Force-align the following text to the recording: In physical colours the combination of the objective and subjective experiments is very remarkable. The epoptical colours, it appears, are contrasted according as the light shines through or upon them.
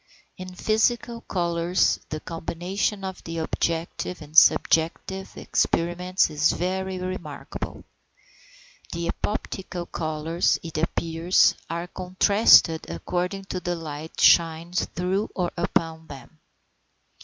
In 0.35 0.55
physical 0.55 1.21
colours 1.21 1.99
the 2.09 2.19
combination 2.19 3.03
of 3.03 3.23
the 3.23 3.37
objective 3.37 4.19
and 4.19 4.35
subjective 4.35 5.37
experiments 5.37 6.27
is 6.31 6.53
very 6.53 6.97
remarkable. 6.97 7.83
The 8.93 9.09
epoptical 9.09 9.85
colours, 9.85 10.57
it 10.63 10.79
appears, 10.79 11.53
are 11.69 11.85
contrasted 11.85 12.89
according 12.89 13.45
as 13.53 13.61
the 13.61 13.75
light 13.75 14.19
shines 14.19 14.85
through 14.85 15.29
or 15.35 15.51
upon 15.55 16.07
them. 16.07 16.39